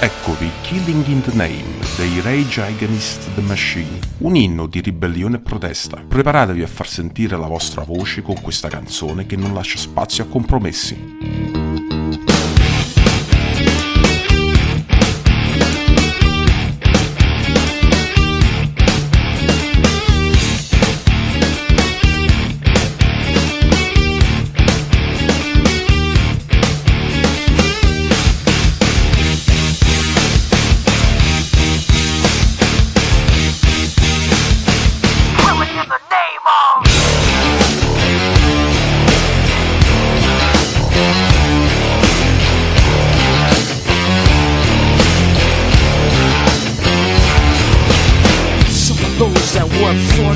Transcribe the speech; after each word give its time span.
Eccovi 0.00 0.48
Killing 0.62 1.04
in 1.08 1.22
the 1.22 1.32
Name 1.34 1.64
dei 1.96 2.20
Rage 2.20 2.62
Against 2.62 3.34
the 3.34 3.40
Machine, 3.40 3.98
un 4.18 4.36
inno 4.36 4.68
di 4.68 4.80
ribellione 4.80 5.38
e 5.38 5.40
protesta. 5.40 5.96
Preparatevi 5.96 6.62
a 6.62 6.68
far 6.68 6.86
sentire 6.86 7.36
la 7.36 7.48
vostra 7.48 7.82
voce 7.82 8.22
con 8.22 8.40
questa 8.40 8.68
canzone 8.68 9.26
che 9.26 9.34
non 9.34 9.52
lascia 9.52 9.76
spazio 9.76 10.22
a 10.22 10.28
compromessi. 10.28 11.17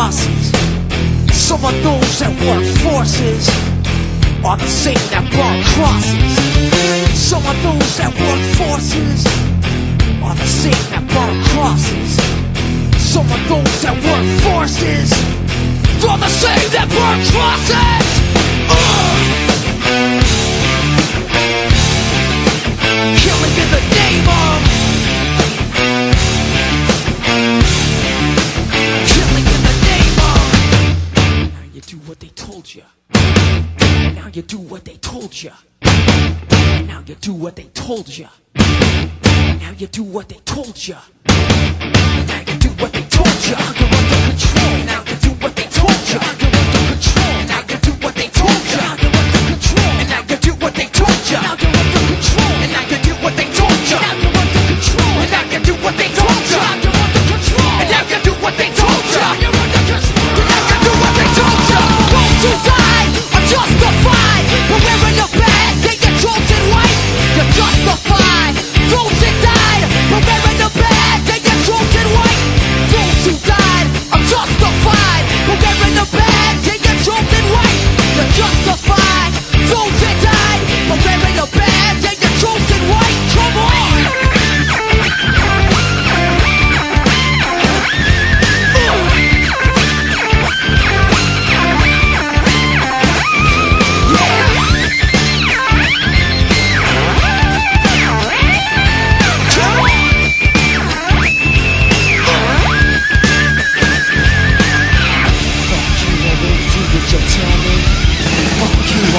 Some 0.00 1.62
of 1.62 1.74
those 1.82 2.18
that 2.20 2.32
work 2.48 2.64
forces 2.80 3.46
are 4.42 4.56
the 4.56 4.66
same 4.66 4.96
that 5.10 5.28
burn 5.28 5.62
crosses. 5.76 7.20
Some 7.20 7.44
of 7.44 7.62
those 7.62 7.98
that 7.98 8.08
work 8.08 8.40
forces 8.56 9.39
you 34.40 34.46
do 34.46 34.58
what 34.58 34.86
they 34.86 34.96
told 34.96 35.42
you. 35.42 35.50
Now 35.82 37.02
you 37.06 37.14
do 37.16 37.34
what 37.34 37.56
they 37.56 37.64
told 37.74 38.08
you. 38.08 38.26
Now 38.54 39.72
you 39.76 39.86
do 39.86 40.02
what 40.02 40.30
they 40.30 40.38
told 40.46 40.88
you. 40.88 40.96
Now 41.26 42.42
you 42.46 42.58
do 42.58 42.70
what 42.80 42.90
they 42.90 43.02
told 43.02 43.44
you. 43.44 43.54
Under 43.54 44.30
control. 44.30 44.84
Now 44.86 45.04
you 45.06 45.16
do 45.16 45.30
what 45.42 45.54
they 45.54 45.64
told 45.64 46.42
you. 46.42 46.49